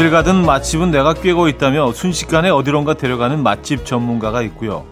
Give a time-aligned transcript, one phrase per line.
[0.00, 4.86] 어딜 가든 맛집은 내가 꿰고 있다며 순식간에 어디론가 데려가는 맛집 전문가가 있고요.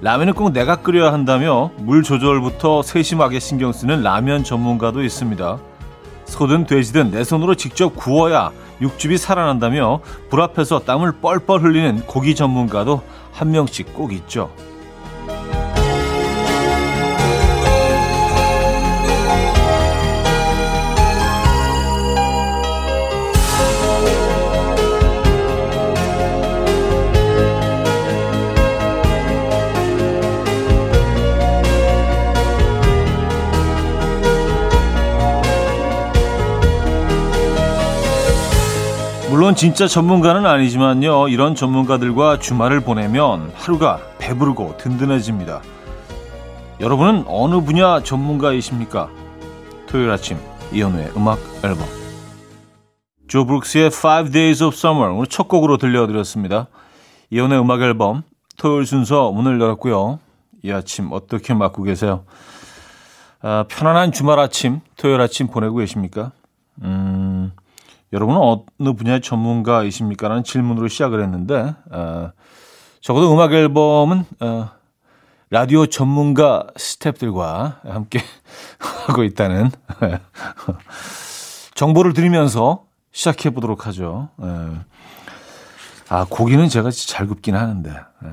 [0.00, 5.58] 라면은 꼭 내가 끓여야 한다며 물 조절부터 세심하게 신경 쓰는 라면 전문가도 있습니다.
[6.26, 9.98] 소든 돼지든 내 손으로 직접 구워야 육즙이 살아난다며
[10.30, 13.02] 불 앞에서 땀을 뻘뻘 흘리는 고기 전문가도
[13.32, 14.52] 한 명씩 꼭 있죠.
[39.56, 41.28] 진짜 전문가는 아니지만요.
[41.28, 45.62] 이런 전문가들과 주말을 보내면 하루가 배부르고 든든해집니다.
[46.78, 49.08] 여러분은 어느 분야 전문가이십니까?
[49.86, 50.36] 토요일 아침
[50.72, 51.86] 이현우의 음악 앨범
[53.28, 56.66] 조 브룩스의 Five Days of Summer 오늘 첫 곡으로 들려드렸습니다.
[57.30, 58.24] 이현우의 음악 앨범
[58.58, 60.18] 토요일 순서 문을 열었고요.
[60.64, 62.24] 이 아침 어떻게 맞고 계세요?
[63.40, 66.32] 아, 편안한 주말 아침, 토요일 아침 보내고 계십니까?
[66.82, 67.52] 음...
[68.12, 70.28] 여러분은 어느 분야의 전문가이십니까?
[70.28, 72.30] 라는 질문으로 시작을 했는데, 어,
[73.00, 74.70] 적어도 음악 앨범은, 어,
[75.50, 78.18] 라디오 전문가 스탭들과 함께
[79.06, 79.70] 하고 있다는
[81.74, 84.30] 정보를 드리면서 시작해 보도록 하죠.
[84.42, 84.46] 에.
[86.08, 87.90] 아, 고기는 제가 잘 굽긴 하는데.
[87.90, 88.28] 에.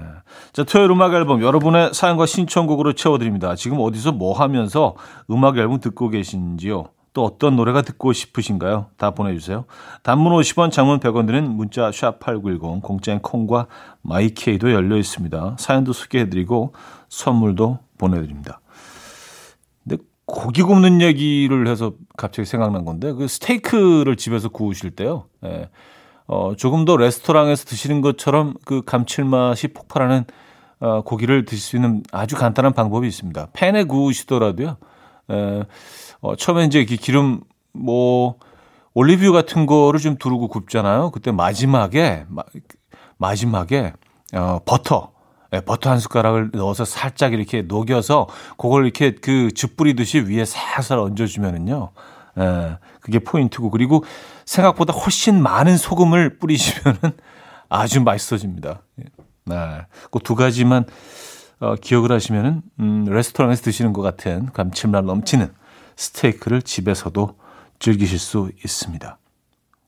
[0.53, 3.55] 자, 토요일 음악 앨범 여러분의 사연과 신청곡으로 채워드립니다.
[3.55, 4.95] 지금 어디서 뭐 하면서
[5.29, 6.85] 음악 앨범 듣고 계신지요?
[7.13, 8.87] 또 어떤 노래가 듣고 싶으신가요?
[8.97, 9.65] 다 보내주세요.
[10.01, 13.67] 단문 50원, 장문 100원 드는 문자 샵8910, 공짜인 콩과
[14.01, 15.57] 마이케이도 열려 있습니다.
[15.59, 16.73] 사연도 소개해드리고
[17.09, 18.61] 선물도 보내드립니다.
[19.83, 25.25] 근데 고기 굽는 얘기를 해서 갑자기 생각난 건데 그 스테이크를 집에서 구우실 때요.
[25.45, 25.69] 예.
[26.25, 30.25] 어, 조금 더 레스토랑에서 드시는 것처럼 그 감칠맛이 폭발하는
[30.79, 33.49] 어, 고기를 드실 수 있는 아주 간단한 방법이 있습니다.
[33.53, 34.77] 팬에 구우시더라도요.
[35.31, 35.63] 예.
[36.21, 37.41] 어, 처음에 이제 기름
[37.73, 38.35] 뭐
[38.93, 41.11] 올리브유 같은 거를 좀 두르고 굽잖아요.
[41.11, 42.43] 그때 마지막에 마,
[43.17, 43.93] 마지막에
[44.33, 45.11] 어, 버터
[45.53, 50.97] 예, 버터 한 숟가락을 넣어서 살짝 이렇게 녹여서 그걸 이렇게 그 즙 뿌리듯이 위에 살살
[50.99, 51.91] 얹어주면은요.
[52.39, 54.03] 예, 그게 포인트고 그리고
[54.45, 56.99] 생각보다 훨씬 많은 소금을 뿌리시면은
[57.69, 58.81] 아주 맛있어집니다.
[59.01, 59.03] 예.
[59.45, 59.55] 네,
[60.11, 60.85] 그 두 가지만
[61.63, 65.53] 어, 기억을 하시면은 음, 레스토랑에서 드시는 것 같은 감칠맛 넘치는
[65.95, 67.37] 스테이크를 집에서도
[67.79, 69.17] 즐기실 수 있습니다.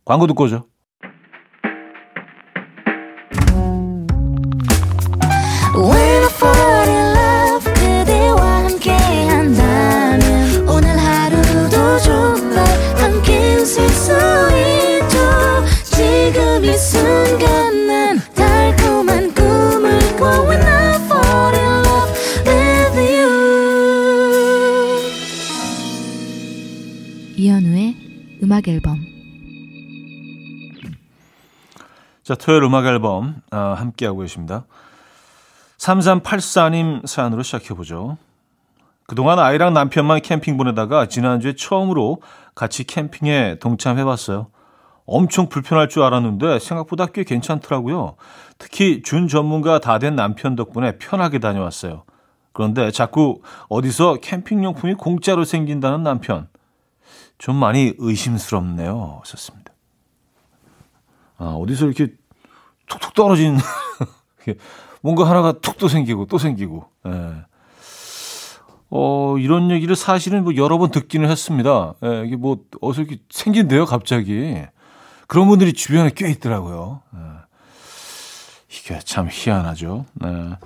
[0.06, 0.68] 광고 듣고 오죠.
[28.66, 29.00] 음악 앨범
[32.24, 34.66] 자, 토요일 음악 앨범 어, 함께하고 계십니다.
[35.78, 38.18] 3384님 사연으로 시작해보죠.
[39.06, 42.22] 그동안 아이랑 남편만 캠핑 보내다가 지난주에 처음으로
[42.56, 44.48] 같이 캠핑에 동참해봤어요.
[45.06, 48.16] 엄청 불편할 줄 알았는데 생각보다 꽤 괜찮더라고요.
[48.58, 52.04] 특히 준 전문가 다 된 남편 덕분에 편하게 다녀왔어요.
[52.54, 56.48] 그런데 자꾸 어디서 캠핑용품이 공짜로 생긴다는 남편.
[57.38, 59.22] 좀 많이 의심스럽네요.
[59.26, 59.74] 썼습니다.
[61.38, 62.14] 아, 어디서 이렇게
[62.88, 63.58] 툭툭 떨어진
[65.02, 66.90] 뭔가 하나가 툭 또 생기고 또 생기고.
[67.08, 67.46] 예.
[68.90, 71.96] 어, 이런 얘기를 사실은 뭐 여러 번 듣기는 했습니다.
[72.04, 74.64] 예, 이게 뭐 어디서 이렇게 생긴대요, 갑자기.
[75.28, 77.02] 그런 분들이 주변에 꽤 있더라고요.
[77.16, 77.20] 예.
[78.70, 80.06] 이게 참 희한하죠.
[80.24, 80.58] 예.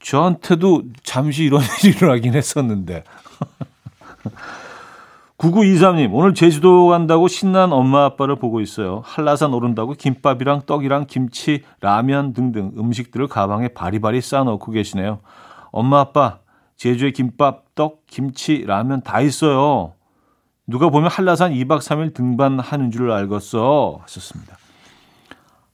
[0.00, 3.04] 저한테도 잠시 이런 일이 일어나긴 했었는데.
[5.42, 9.02] 9923님, 오늘 제주도 간다고 신난 엄마 아빠를 보고 있어요.
[9.04, 15.18] 한라산 오른다고 김밥이랑 떡이랑 김치, 라면 등등 음식들을 가방에 바리바리 싸놓고 계시네요.
[15.72, 16.38] 엄마 아빠,
[16.76, 19.94] 제주에 김밥, 떡, 김치, 라면 다 있어요.
[20.68, 23.98] 누가 보면 한라산 2박 3일 등반하는 줄 알겠어.
[24.02, 24.56] 하셨습니다.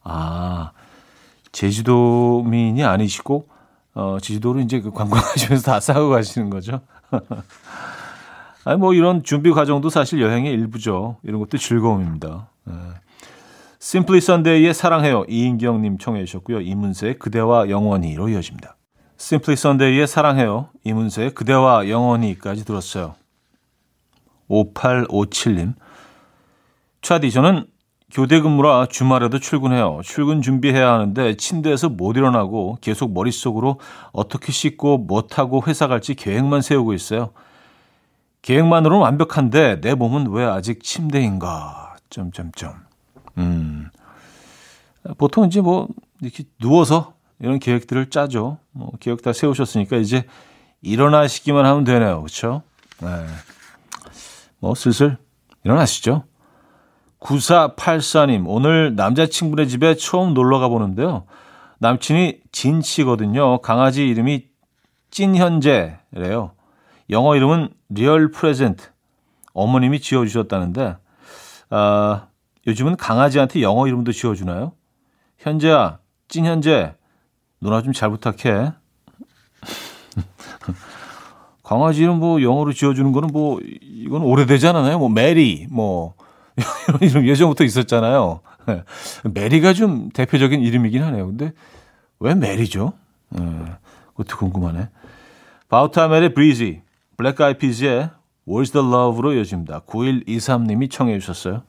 [0.03, 0.73] 아,
[1.53, 3.47] 제주도민이 아니시고,
[3.97, 6.81] 어, 제주도로 이제 그 관광하시면서 다 싸고 가시는 거죠.
[8.69, 11.17] 아니 뭐 이런 준비 과정도 사실 여행의 일부죠.
[11.23, 12.51] 이런 것도 즐거움입니다.
[12.67, 12.75] 네.
[13.81, 15.25] Simply Sunday의 사랑해요.
[15.27, 16.61] 이인경님 청해 주셨고요.
[16.61, 18.77] 이문세의 그대와 영원히로 이어집니다.
[19.19, 20.69] Simply Sunday의 사랑해요.
[20.85, 23.15] 이문세의 그대와 영원히까지 들었어요.
[24.51, 25.73] 5857님.
[27.01, 27.69] 차디, 저는
[28.13, 30.01] 교대 근무라 주말에도 출근해요.
[30.05, 33.81] 출근 준비해야 하는데 침대에서 못 일어나고 계속 머릿속으로
[34.13, 37.31] 어떻게 씻고 못하고 회사 갈지 계획만 세우고 있어요.
[38.43, 41.97] 계획만으로는 완벽한데 내 몸은 왜 아직 침대인가?
[42.11, 42.75] 점점점.
[43.39, 43.91] 음.
[45.17, 45.89] 보통 이제 뭐
[46.21, 48.59] 이렇게 누워서 이런 계획들을 짜죠.
[48.73, 50.25] 뭐 계획 다 세우셨으니까 이제
[50.83, 52.21] 일어나시기만 하면 되네요.
[52.21, 52.63] 그렇죠?
[53.01, 53.09] 네.
[54.61, 55.17] 뭐 슬슬
[55.65, 56.25] 일어나시죠.
[57.21, 61.25] 9484님, 오늘 남자친구네 집에 처음 놀러 가보는데요.
[61.79, 63.61] 남친이 진 씨거든요.
[63.61, 64.47] 강아지 이름이
[65.11, 66.53] 찐현재래요.
[67.11, 68.89] 영어 이름은 real present.
[69.55, 70.97] 어머님이 지어주셨다는데,
[71.71, 72.27] 아,
[72.67, 74.73] 요즘은 강아지한테 영어 이름도 지어주나요?
[75.39, 75.99] 현재야,
[76.29, 76.95] 찐현재,
[77.61, 78.73] 누나 좀 잘 부탁해.
[81.65, 84.99] 강아지 이름 뭐 영어로 지어주는 거는 뭐, 이건 오래되잖아요.
[84.99, 86.15] 뭐, 메리, 뭐,
[86.89, 88.41] 이런 이름 예전부터 있었잖아요.
[88.67, 88.83] 네.
[89.33, 91.27] 메리가 좀 대표적인 이름이긴 하네요.
[91.27, 91.53] 근데
[92.21, 92.93] 왜 메리죠?
[93.31, 93.43] 네.
[94.17, 94.89] 그것도 궁금하네.
[95.69, 96.83] 바우터 하멜의 Breezy,
[97.19, 98.11] Black Eyed Peas의
[98.47, 99.81] Where's the Love로 이어집니다.
[99.81, 101.65] 9123님이 청해 주셨어요.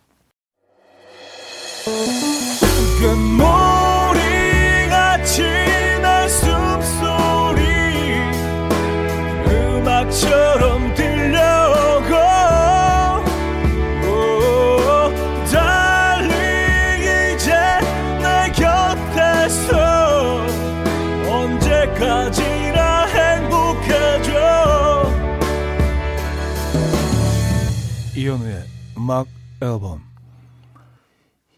[28.29, 28.63] 이현우의
[28.95, 29.27] 음악
[29.59, 30.03] 앨범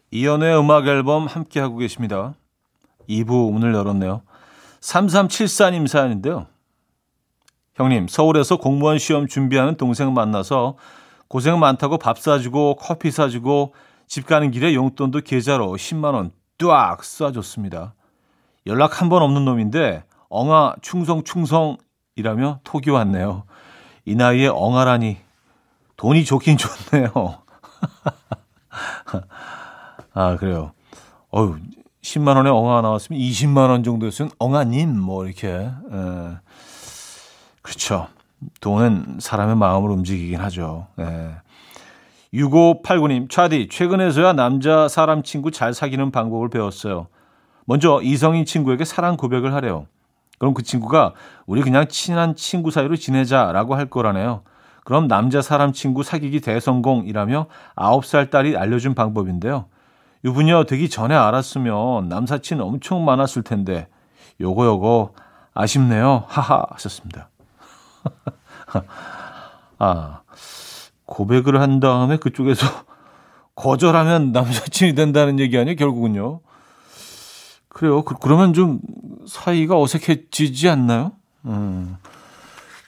[0.09, 2.33] 이연의 음악 앨범 함께하고 계십니다.
[3.09, 4.21] 2부 문을 열었네요.
[4.79, 6.47] 3374님 사연인데요.
[7.75, 10.77] 형님, 서울에서 공무원 시험 준비하는 동생 만나서
[11.27, 13.73] 고생 많다고 밥 사주고 커피 사주고
[14.07, 17.91] 집 가는 길에 용돈도 계좌로 10만 원 뚜악 쏴줬습니다.
[18.65, 23.43] 연락 한 번 없는 놈인데 엉아 충성 충성이라며 톡이 왔네요.
[24.05, 25.17] 이 나이에 엉아라니
[26.01, 27.11] 돈이 좋긴 좋네요.
[30.15, 30.71] 아, 그래요.
[31.31, 31.57] 어유
[32.01, 35.71] 10만 원에 엉아 나왔으면 20만 원 정도였으면 엉아님 뭐 이렇게 에.
[37.61, 38.07] 그렇죠.
[38.61, 40.87] 돈은 사람의 마음을 움직이긴 하죠.
[40.99, 41.35] 예.
[42.33, 47.09] 6589님, 차디, 최근에서야 남자 사람 친구 잘 사귀는 방법을 배웠어요.
[47.65, 49.85] 먼저 이성인 친구에게 사랑 고백을 하래요.
[50.39, 51.13] 그럼 그 친구가
[51.45, 54.41] 우리 그냥 친한 친구 사이로 지내자라고 할 거라네요.
[54.83, 57.45] 그럼 남자 사람 친구 사귀기 대성공이라며
[57.75, 59.65] 9살 딸이 알려준 방법인데요.
[60.23, 63.87] 유부녀 되기 전에 알았으면 남사친 엄청 많았을 텐데
[64.39, 65.13] 요거 요거
[65.53, 66.23] 아쉽네요.
[66.27, 67.29] 하하 하셨습니다.
[69.79, 70.21] 아
[71.05, 72.65] 고백을 한 다음에 그쪽에서
[73.55, 76.41] 거절하면 남사친이 된다는 얘기 아니에요 결국은요.
[77.67, 78.03] 그래요.
[78.03, 78.79] 그, 그러면 좀
[79.27, 81.13] 사이가 어색해지지 않나요?
[81.45, 81.97] 음,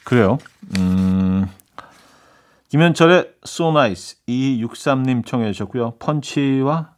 [0.04, 0.38] 그래요.
[0.78, 1.48] 음,
[2.74, 5.94] 김현철의 So Nice 2263님 청해 주셨고요.
[6.00, 6.96] 펀치와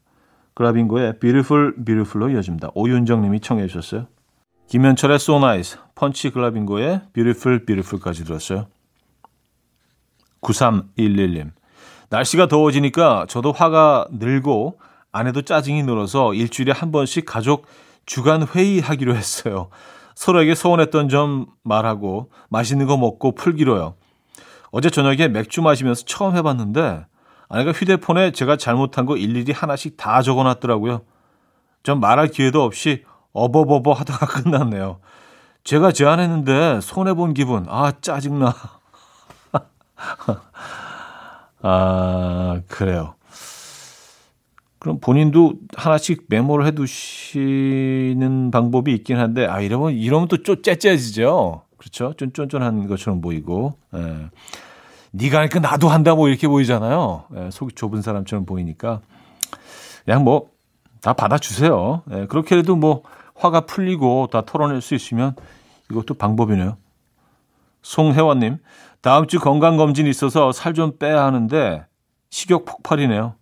[0.54, 2.70] 그라빙고의 Beautiful Beautiful로 이어집니다.
[2.76, 4.08] 오윤정 님이 청해 주셨어요.
[4.70, 8.68] 김현철의 So Nice, 펀치 글라빙고의 Beautiful Beautiful까지 들었어요.
[10.40, 11.52] 9311님.
[12.10, 14.80] 날씨가 더워지니까 저도 화가 늘고
[15.12, 17.66] 아내도 짜증이 늘어서 일주일에 한 번씩 가족
[18.06, 19.68] 주간 회의하기로 했어요.
[20.16, 23.96] 서로에게 서운했던 점 말하고 맛있는 거 먹고 풀기로요.
[24.78, 27.06] 어제 저녁에 맥주 마시면서 처음 해봤는데
[27.48, 31.00] 아내가 휴대폰에 제가 잘못한 거 일일이 하나씩 다 적어놨더라고요.
[31.84, 35.00] 전 말할 기회도 없이 어버버버 하다가 끝났네요.
[35.64, 37.66] 제가 제안했는데 손해본 기분.
[37.70, 38.54] 아, 짜증나.
[41.62, 43.16] 아, 그래요.
[44.80, 51.62] 그럼 본인도 하나씩 메모를 해 두시는 방법이 있긴 한데, 아, 이러면, 이러면 또 쪼, 째째지죠?
[51.78, 52.14] 그렇죠?
[52.18, 54.30] 좀 쫀쫀한 것처럼 보이고, 예.
[55.16, 57.26] 네가 하니까 나도 한다 뭐 이렇게 보이잖아요.
[57.38, 59.02] 예, 속이 좁은 사람처럼 보이니까
[60.06, 60.56] 그냥 뭐
[61.06, 62.02] 다 받아주세요.
[62.14, 63.04] 예, 그렇게 해도 뭐
[63.36, 65.36] 화가 풀리고 다 털어낼 수 있으면
[65.92, 66.78] 이것도 방법이네요.
[67.84, 68.58] 송혜원님,
[69.04, 71.86] 다음 주 건강검진이 있어서 살 좀 빼야 하는데
[72.32, 73.36] 식욕 폭발이네요.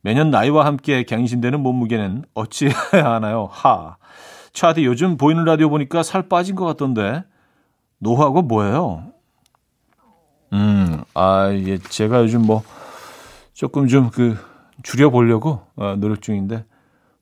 [0.00, 3.48] 매년 나이와 함께 갱신되는 몸무게는 어찌해야 하나요?
[3.52, 3.96] 하.
[4.52, 7.22] 차디 요즘 보이는 라디오 보니까 살 빠진 것 같던데
[7.98, 9.11] 노하고 뭐예요?
[10.52, 12.62] 음, 아, 예, 제가 요즘 뭐
[13.54, 14.36] 조금 좀 그
[14.82, 16.64] 줄여보려고 어, 노력 중인데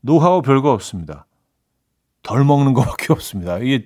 [0.01, 1.27] 노하우 별거 없습니다.
[2.23, 3.59] 덜 먹는 것밖에 없습니다.
[3.59, 3.85] 이게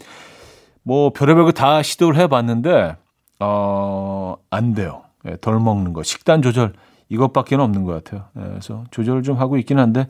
[0.82, 2.96] 뭐 별의별 거 다 시도를 해봤는데
[3.40, 5.02] 어, 안 돼요.
[5.26, 6.72] 예, 덜 먹는 거, 식단 조절
[7.08, 8.28] 이것밖에 없는 것 같아요.
[8.38, 10.06] 예, 그래서 조절을 좀 하고 있긴 한데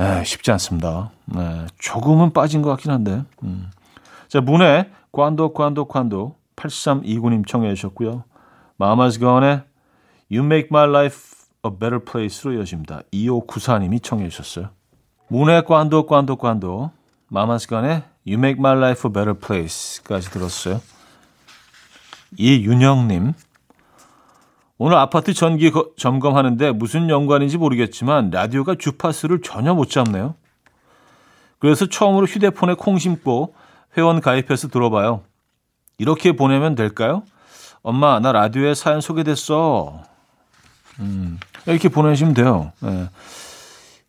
[0.00, 1.10] 에, 쉽지 않습니다.
[1.26, 3.24] 네, 조금은 빠진 것 같긴 한데.
[3.42, 3.70] 음.
[4.28, 8.24] 자, 문에 관도 관도 관도 8329님 청해 주셨고요.
[8.76, 9.62] 마마스 건의
[10.30, 13.02] You Make My Life a Better Place로 이어집니다.
[13.12, 14.70] 2594님이 청해 주셨어요.
[15.28, 16.90] 문의 관도 관도 관도
[17.28, 20.80] 마마스 건의 You Make My Life a Better Place까지 들었어요.
[22.36, 23.32] 이윤영님
[24.76, 30.34] 오늘 아파트 전기 거, 점검하는데 무슨 연관인지 모르겠지만 라디오가 주파수를 전혀 못 잡네요.
[31.58, 33.54] 그래서 처음으로 휴대폰에 콩 심고
[33.96, 35.22] 회원 가입해서 들어봐요.
[35.98, 37.22] 이렇게 보내면 될까요?
[37.82, 40.02] 엄마, 나 라디오에 사연 소개됐어.
[41.00, 42.72] 음, 이렇게 보내시면 돼요.
[42.80, 43.08] 네.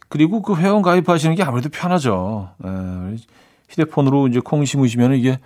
[0.07, 2.51] 그리고 그 회원 가입하시는 게 아무래도 편하죠.
[2.57, 3.17] 네.
[3.69, 5.39] 휴대폰으로 이제 콩 심으시면 이게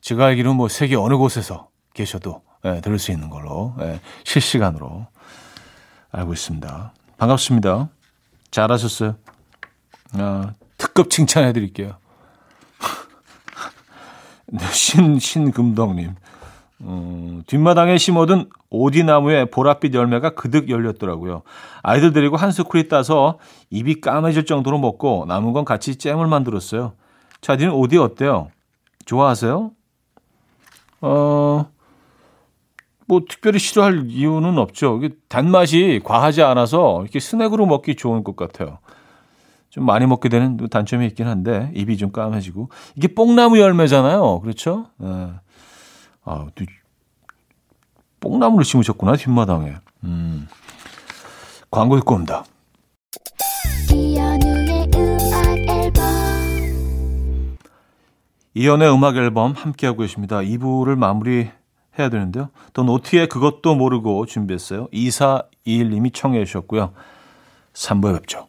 [0.00, 5.06] 제가 알기로는 뭐 세계 어느 곳에서 계셔도 네, 들을 수 있는 걸로 네, 실시간으로
[6.12, 6.92] 알고 있습니다.
[7.16, 7.88] 반갑습니다.
[8.50, 9.16] 잘하셨어요.
[10.12, 11.96] 아, 특급 칭찬해 드릴게요.
[14.48, 16.14] 네, 신, 신금덕님.
[16.82, 21.42] 음, 뒷마당에 심어둔 오디나무에 보랏빛 열매가 그득 열렸더라고요.
[21.82, 23.38] 아이들 데리고 한 스쿠리 따서
[23.70, 26.92] 입이 까매질 정도로 먹고 남은 건 같이 잼을 만들었어요.
[27.40, 28.50] 차디는 오디 어때요?
[29.06, 29.70] 좋아하세요?
[31.00, 31.66] 어,
[33.06, 35.00] 뭐 특별히 싫어할 이유는 없죠.
[35.28, 38.78] 단맛이 과하지 않아서 이렇게 스낵으로 먹기 좋은 것 같아요.
[39.76, 44.40] 좀 많이 먹게 되는 단점이 있긴 한데 입이 좀 까매지고 이게 뽕나무 열매잖아요.
[44.40, 44.86] 그렇죠?
[44.96, 45.32] 네.
[46.24, 46.46] 아,
[48.20, 49.74] 뽕나무를 심으셨구나 뒷마당에.
[50.04, 50.48] 음.
[51.70, 52.46] 광고 듣고 옵니다.
[58.54, 60.38] 이연의 음악 앨범 함께하고 계십니다.
[60.38, 61.50] 2부를 마무리
[61.98, 62.48] 해야 되는데요.
[62.72, 64.88] 더 노트에 그것도 모르고 준비했어요.
[64.88, 66.94] 2421님이 청해 주셨고요.
[67.74, 68.48] 3부에 뵙죠.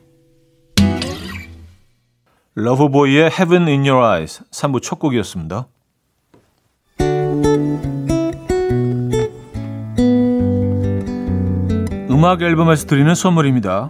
[2.53, 5.67] 러브보이의 Heaven in Your Eyes 3부 첫 곡이었습니다.
[12.09, 13.89] 음악 앨범에서 드리는 선물입니다.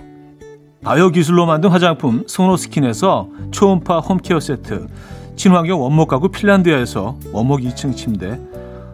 [0.83, 4.87] 바이오 기술로 만든 화장품 소노스킨에서 초음파 홈케어 세트,
[5.35, 8.39] 친환경 원목 가구 핀란드에서 원목 2층 침대,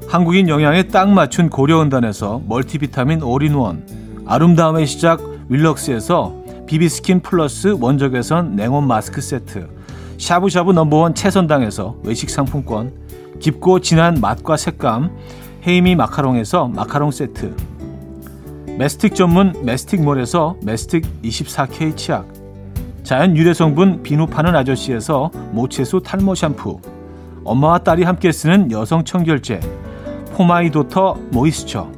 [0.07, 3.85] 한국인 영양에 딱 맞춘 고려은단에서 멀티비타민 올인원,
[4.25, 5.19] 아름다움의 시작
[5.49, 9.69] 윌럭스에서 비비스킨 플러스 원적외선 냉온 마스크 세트,
[10.17, 12.91] 샤브샤브 넘버원 채선당에서 외식 상품권,
[13.39, 15.15] 깊고 진한 맛과 색감,
[15.65, 17.55] 헤이미 마카롱에서 마카롱 세트,
[18.77, 22.27] 메스틱 전문 메스틱몰에서 메스틱 24K 치약.
[23.03, 26.79] 자연 유래 성분 비누 파는 아저씨에서 모체수 탈모 샴푸.
[27.45, 29.61] 엄마와 딸이 함께 쓰는 여성 청결제.
[30.33, 31.89] For My Daughter moisture.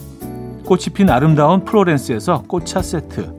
[0.63, 3.38] 꽃이 핀 아름다운 프로렌스에서 꽃차 세트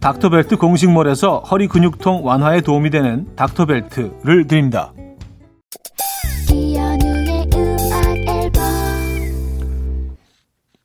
[0.00, 4.92] 닥터벨트 공식몰에서 허리 근육통 완화에 도움이 되는 닥터벨트를 드립니다.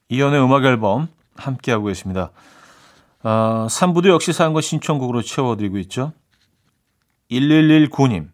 [0.09, 2.31] 이연의 음악 앨범 함께하고 계십니다.
[3.23, 6.13] 어, 3부도 역시 사연과 신청곡으로 채워드리고 있죠.
[7.31, 8.27] 1119님.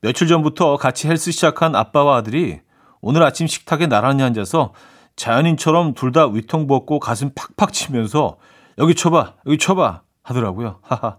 [0.00, 2.60] 며칠 전부터 같이 헬스 시작한 아빠와 아들이
[3.00, 4.72] 오늘 아침 식탁에 나란히 앉아서
[5.16, 8.36] 자연인처럼 둘 다 위통 벗고 가슴 팍팍 치면서
[8.78, 10.78] 여기 쳐봐, 여기 쳐봐 하더라고요.
[10.82, 11.18] 하하.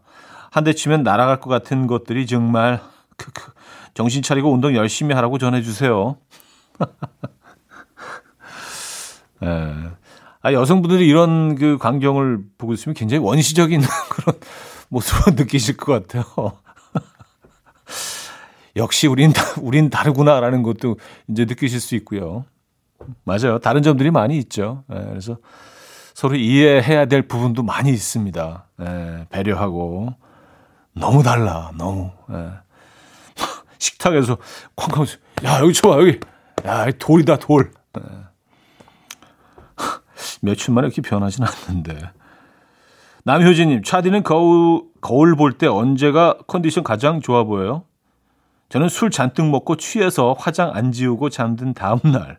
[0.52, 2.80] 한 대 치면 날아갈 것 같은 것들이 정말
[3.18, 3.52] 크크
[3.94, 6.16] 정신 차리고 운동 열심히 하라고 전해주세요.
[9.44, 9.74] 예.
[10.42, 13.82] 아, 여성분들이 이런 그 광경을 보고 있으면 굉장히 원시적인
[14.12, 14.40] 그런
[14.90, 16.24] 모습을 느끼실 것 같아요.
[18.78, 20.98] 역시 우린, 다, 우린 다르구나라는 것도
[21.30, 22.46] 이제 느끼실 수 있고요.
[23.24, 23.60] 맞아요.
[23.60, 24.84] 다른 점들이 많이 있죠.
[24.94, 25.38] 예, 그래서
[26.16, 28.66] 서로 이해해야 될 부분도 많이 있습니다.
[28.82, 30.16] 예, 배려하고.
[30.94, 32.10] 너무 달라, 너무.
[32.32, 32.52] 예.
[33.78, 34.38] 식탁에서
[34.78, 35.06] 쾅쾅,
[35.44, 36.18] 야, 여기 좋아, 여기.
[36.66, 37.70] 야, 돌이다, 돌.
[38.00, 38.02] 예.
[40.42, 42.00] 며칠 만에 이렇게 변하진 않는데.
[43.26, 47.84] 남효진님, 차디는 거울, 거울 볼 때 언제가 컨디션 가장 좋아 보여요?
[48.70, 52.38] 저는 술 잔뜩 먹고 취해서 화장 안 지우고 잠든 다음 날.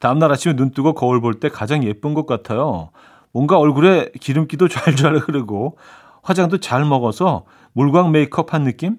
[0.00, 2.90] 다음날 아침에 눈 뜨고 거울 볼 때 가장 예쁜 것 같아요.
[3.32, 5.76] 뭔가 얼굴에 기름기도 잘잘 흐르고
[6.22, 8.96] 화장도 잘 먹어서 물광 메이크업 한 느낌?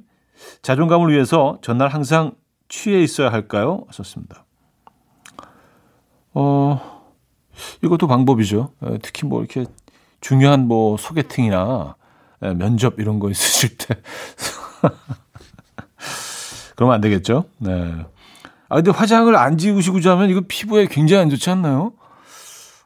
[0.62, 2.34] 자존감을 위해서 전날 항상
[2.70, 3.84] 취해 있어야 할까요?
[3.88, 4.46] 하셨습니다.
[6.34, 6.80] 어,
[7.84, 8.72] 이것도 방법이죠.
[9.02, 9.66] 특히 뭐 이렇게
[10.22, 11.96] 중요한 뭐 소개팅이나
[12.56, 13.96] 면접 이런 거 있으실 때.
[16.76, 17.46] 그러면 안 되겠죠?
[17.58, 18.06] 네.
[18.70, 21.94] 아, 근데 화장을 안 지우시고 자면 이거 피부에 굉장히 안 좋지 않나요?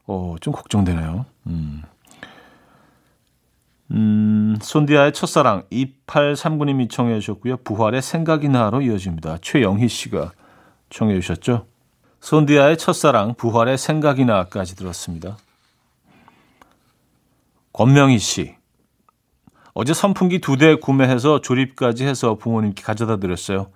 [0.08, 1.26] 어, 좀 걱정되네요.
[1.48, 1.84] 음.
[3.92, 7.58] 음, 손디아의 첫사랑 2839님이 청해 주셨고요.
[7.58, 9.38] 부활의 생각이 나로 이어집니다.
[9.42, 10.32] 최영희 씨가
[10.90, 11.68] 청해 주셨죠.
[12.22, 15.38] 손디아의 첫사랑, 부활의 생각이 나까지 들었습니다.
[17.74, 18.56] 권명희 씨.
[19.74, 23.68] 어제 선풍기 두 대 구매해서 조립까지 해서 부모님께 가져다 드렸어요.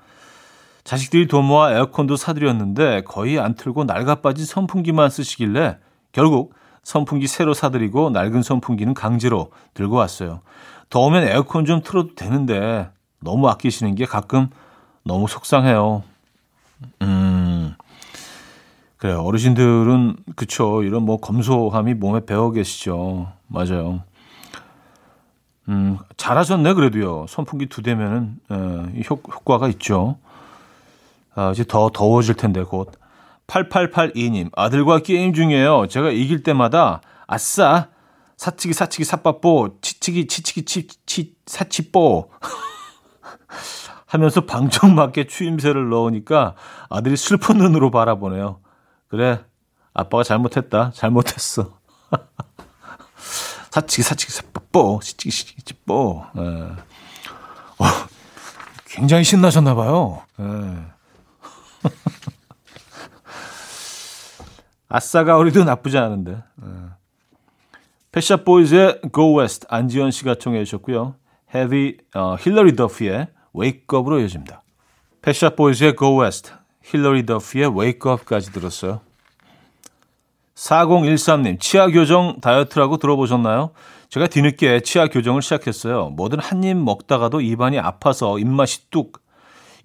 [0.87, 5.79] 자식들이 돈 모아 에어컨도 사드렸는데 거의 안 틀고 낡아빠진 선풍기만 쓰시길래
[6.13, 10.39] 결국 선풍기 새로 사드리고 낡은 선풍기는 강제로 들고 왔어요.
[10.89, 14.47] 더우면 에어컨 좀 틀어도 되는데 너무 아끼시는 게 가끔
[15.03, 16.03] 너무 속상해요.
[17.01, 17.75] 음.
[18.95, 19.23] 그래요.
[19.23, 20.83] 어르신들은 그쵸.
[20.83, 23.27] 이런 뭐 검소함이 몸에 배어 계시죠.
[23.47, 24.03] 맞아요.
[25.67, 27.25] 음, 잘하셨네 그래도요.
[27.27, 30.15] 선풍기 두 대면은 에, 효, 효과가 있죠.
[31.37, 32.91] 아, 이제 더 더워질 텐데 곧.
[33.45, 35.87] 8882님, 아들과 게임 중이에요.
[35.87, 37.89] 제가 이길 때마다 아싸
[38.35, 42.29] 사치기 사치기 사빠뽀 치치기 치치기 치 치 사치뽀
[44.07, 46.55] 하면서 방정 맞게 추임새를 넣으니까
[46.89, 48.59] 아들이 슬픈 눈으로 바라보네요.
[49.07, 49.39] 그래,
[49.93, 50.91] 아빠가 잘못했다.
[50.93, 51.77] 잘못했어.
[53.71, 56.25] 사치기 사치기 사빠뽀 치치기 치치기 뽀.
[56.37, 56.41] 예.
[56.41, 57.85] 어,
[58.85, 60.23] 굉장히 신나셨나 봐요.
[60.39, 60.96] 예.
[64.89, 66.37] 아싸가 우리도 나쁘지 않은데.
[68.11, 71.15] 펫샵 보이즈의 Go West 안지현 씨가 청해 주셨고요.
[71.53, 74.63] 헤비 어, 힐러리 더프의 Wake Up으로 이어집니다.
[75.21, 76.51] 펫샵 보이즈의 Go West,
[76.83, 79.01] 힐러리 더프의 Wake Up까지 들었어요.
[80.55, 83.71] 4013님, 치아 교정 다이어트라고 들어보셨나요?
[84.09, 86.09] 제가 뒤늦게 치아 교정을 시작했어요.
[86.11, 89.21] 뭐든 한 입 먹다가도 입안이 아파서 입맛이 뚝.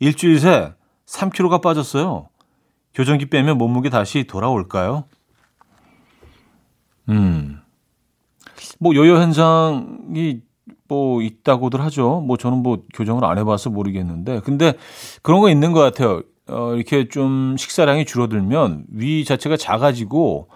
[0.01, 0.73] 일주일 새
[1.07, 2.29] 3kg가 빠졌어요.
[2.95, 5.05] 교정기 빼면 몸무게 다시 돌아올까요?
[7.09, 7.61] 음.
[8.79, 10.41] 뭐 요요 현상이
[10.88, 12.21] 뭐 있다고들 하죠.
[12.21, 14.75] 뭐 저는 뭐 교정을 안 해봐서 모르겠는데, 근데
[15.23, 16.23] 그런 거 있는 것 같아요.
[16.49, 20.49] 어, 이렇게 좀 식사량이 줄어들면 위 자체가 작아지고,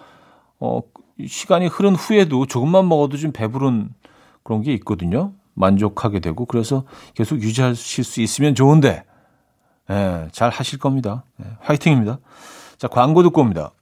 [0.61, 0.80] 어,
[1.26, 3.90] 시간이 흐른 후에도 조금만 먹어도 좀 배부른
[4.42, 5.32] 그런 게 있거든요.
[5.54, 9.04] 만족하게 되고, 그래서 계속 유지하실 수 있으면 좋은데,
[9.90, 11.25] 예, 잘 하실 겁니다.
[11.40, 12.18] 예, 화이팅입니다.
[12.79, 13.72] 자, 광고 듣고 옵니다.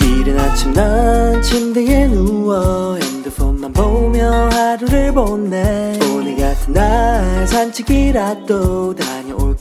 [0.00, 9.11] 이른 아침 난 침대에 누워 핸드폰만 보며 하루를 보내 오늘 같은 날 산책이라도 다녀올까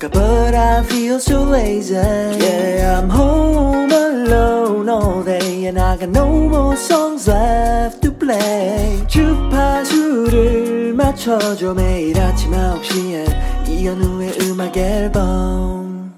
[0.09, 6.49] But I feel so lazy Yeah I'm home alone all day And I got no
[6.49, 16.15] more songs left to play 주파수를 맞춰줘 매일 아침 9시에 이현우의 음악 앨범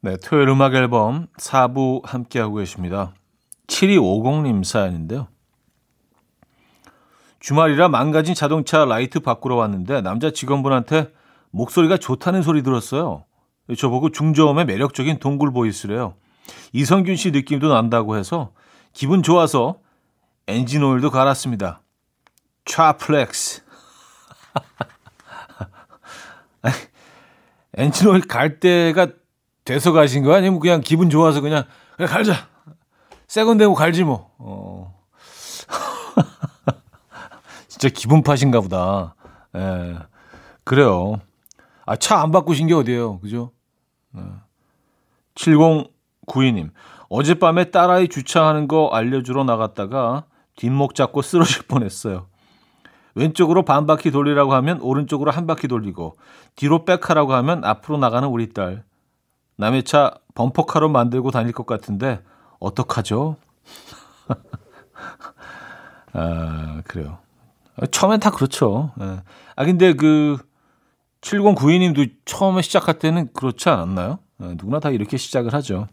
[0.00, 3.12] 네, 토요일 음악 앨범 4부 함께하고 계십니다.
[3.66, 5.28] 7250님 사연인데요.
[7.40, 11.17] 주말이라 망가진 자동차 라이트 바꾸러 왔는데 남자 직원분한테
[11.50, 13.24] 목소리가 좋다는 소리 들었어요.
[13.76, 16.14] 저보고 중저음의 매력적인 동굴 voice래요.
[16.72, 18.52] 이성균 씨 느낌도 난다고 해서
[18.92, 19.80] 기분 좋아서
[20.46, 21.82] 엔진 오일도 갈았습니다.
[22.64, 23.62] 트라플렉스.
[27.76, 29.08] 엔진 오일 갈 때가
[29.64, 31.64] 돼서 가신 거 아니면 그냥 기분 좋아서 그냥
[31.96, 32.48] 그냥 갈자.
[33.26, 34.30] 새건 되고 갈지 뭐.
[34.38, 34.98] 어.
[37.68, 39.14] 진짜 기분 파신가 보다.
[39.54, 39.98] 예.
[40.64, 41.20] 그래요.
[41.88, 43.18] 아, 차 안 바꾸신 게 어디예요.
[43.20, 43.52] 그죠?
[44.12, 44.22] 네.
[45.34, 46.70] 7092님.
[47.08, 50.24] 어젯밤에 딸아이 주차하는 거 알려주러 나갔다가
[50.56, 52.26] 뒷목 잡고 쓰러질 뻔했어요.
[53.14, 56.16] 왼쪽으로 반 바퀴 돌리라고 하면 오른쪽으로 한 바퀴 돌리고
[56.56, 58.84] 뒤로 백하라고 하면 앞으로 나가는 우리 딸.
[59.56, 62.20] 남의 차 범퍼카로 만들고 다닐 것 같은데
[62.60, 63.36] 어떡하죠?
[66.12, 67.18] 아, 그래요.
[67.90, 68.92] 처음엔 다 그렇죠.
[69.00, 69.20] 예.
[69.56, 70.36] 아, 근데 그
[71.20, 74.18] 7092님도 처음에 시작할 때는 그렇지 않았나요?
[74.42, 75.86] 예, 누구나 다 이렇게 시작을 하죠.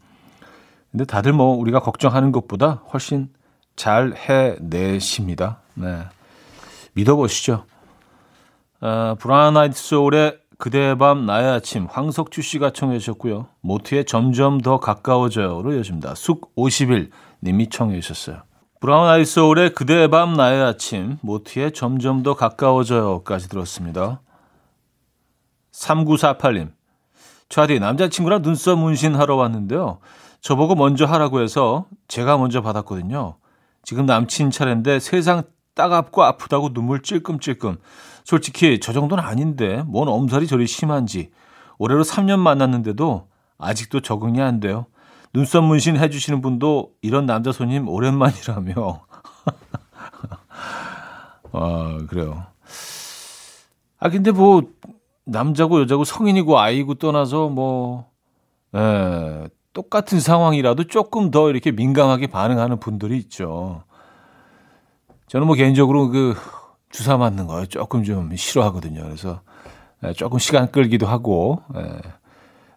[0.91, 3.29] 근데 다들 뭐 우리가 걱정하는 것보다 훨씬
[3.75, 5.59] 잘 해내십니다.
[5.73, 6.03] 네.
[6.93, 7.65] 믿어보시죠.
[8.79, 13.47] 아, 브라운 아이드 소울의 그대의 밤 나의 아침 황석주 씨가 청해 주셨고요.
[13.61, 16.15] 모트의 점점 더 가까워져요로 이어집니다.
[16.15, 17.09] 숙 50일
[17.43, 18.43] 님이 청해 주셨어요.
[18.79, 24.21] 브라운 아이드 소울의 그대의 밤 나의 아침 모트의 점점 더 가까워져요까지 들었습니다.
[25.79, 26.71] 3948님.
[27.49, 29.99] 차디 남자친구랑 눈썹 문신하러 왔는데요.
[30.41, 33.37] 저보고 먼저 하라고 해서 제가 먼저 받았거든요.
[33.83, 35.43] 지금 남친 차례인데 세상
[35.75, 37.77] 따갑고 아프다고 눈물 찔끔찔끔.
[38.23, 41.31] 솔직히 저 정도는 아닌데 뭔 엄살이 저리 심한지.
[41.77, 44.85] 올해로 3년 만났는데도 아직도 적응이 안 돼요.
[45.33, 48.73] 눈썹 문신 해주시는 분도 이런 남자 손님 오랜만이라며.
[51.51, 52.45] 아, 그래요.
[53.99, 54.61] 아, 근데 뭐,
[55.25, 58.09] 남자고 여자고 성인이고 아이고 떠나서 뭐,
[58.75, 63.83] 예, 똑같은 상황이라도 조금 더 이렇게 민감하게 반응하는 분들이 있죠.
[65.27, 66.35] 저는 뭐 개인적으로 그
[66.91, 69.01] 주사 맞는 거 조금 좀 싫어하거든요.
[69.03, 69.41] 그래서
[70.03, 72.01] 예, 조금 시간 끌기도 하고, 예.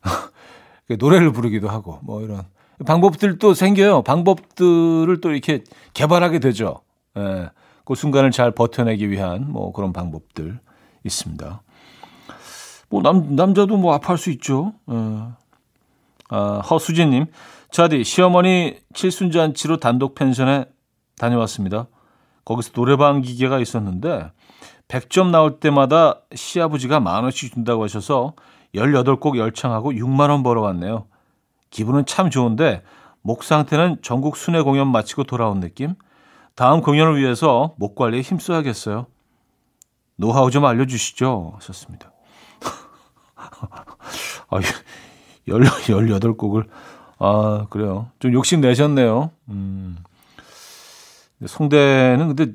[0.96, 2.42] 노래를 부르기도 하고, 뭐 이런
[2.84, 4.02] 방법들도 생겨요.
[4.02, 5.62] 방법들을 또 이렇게
[5.94, 6.80] 개발하게 되죠.
[7.16, 7.50] 예.
[7.84, 10.60] 그 순간을 잘 버텨내기 위한 뭐 그런 방법들
[11.04, 11.62] 있습니다.
[12.88, 14.74] 뭐 남, 남자도 뭐 아파할 수 있죠.
[14.90, 14.94] 예.
[16.30, 17.26] 아, 허수진님,
[17.70, 20.66] 저디 시어머니 칠순잔치로 단독 펜션에
[21.18, 21.86] 다녀왔습니다.
[22.44, 24.30] 거기서 노래방 기계가 있었는데
[24.88, 28.32] 100점 나올 때마다 시아버지가 만 원씩 준다고 하셔서
[28.74, 31.06] 18곡 열창하고 6만 원 벌어왔네요.
[31.70, 32.82] 기분은 참 좋은데
[33.20, 35.94] 목 상태는 전국 순회 공연 마치고 돌아온 느낌?
[36.54, 39.06] 다음 공연을 위해서 목 관리에 힘써야겠어요.
[40.16, 41.52] 노하우 좀 알려주시죠.
[41.56, 42.10] 하셨습니다.
[44.50, 44.60] 아,
[45.46, 46.68] 18곡을.
[47.18, 48.10] 아, 그래요.
[48.18, 49.30] 좀 욕심 내셨네요.
[49.48, 49.98] 음.
[51.44, 52.52] 송대는 근데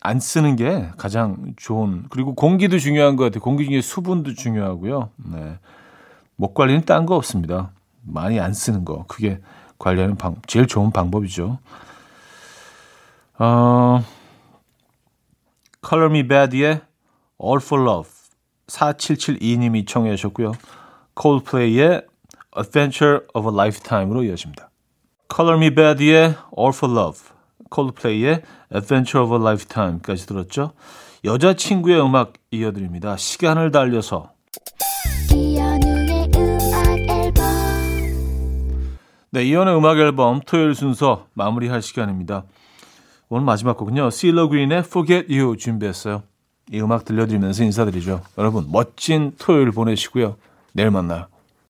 [0.00, 2.04] 안 쓰는 게 가장 좋은.
[2.10, 3.40] 그리고 공기도 중요한 것 같아요.
[3.40, 5.10] 공기 중에 수분도 중요하고요.
[5.32, 5.58] 네.
[6.36, 7.72] 목 관리는 딴 거 없습니다.
[8.02, 9.04] 많이 안 쓰는 거.
[9.08, 9.40] 그게
[9.78, 11.58] 관리하는 방, 제일 좋은 방법이죠.
[13.38, 14.02] 어,
[15.86, 16.80] Color Me Bad의
[17.42, 18.10] All for Love
[18.68, 20.52] 4772님이 청해 주셨고요.
[21.20, 22.02] Coldplay의
[22.56, 24.70] Adventure of a Lifetime으로 이어집니다.
[25.34, 27.20] Color Me Bad의 All for Love,
[27.74, 28.42] Coldplay의
[28.74, 30.72] Adventure of a Lifetime까지 들었죠.
[31.24, 33.16] 여자친구의 음악 이어드립니다.
[33.16, 34.32] 시간을 달려서
[39.30, 42.44] 네, 이연의 음악 앨범 토요일 순서 마무리할 시간입니다.
[43.28, 44.10] 오늘 마지막 곡은요.
[44.10, 46.22] 실러 그린의 Forget You 준비했어요.
[46.72, 48.22] 이 음악 들려드리면서 인사드리죠.
[48.38, 50.36] 여러분 멋진 토요일 보내시고요.
[50.72, 51.26] 내일 만나요.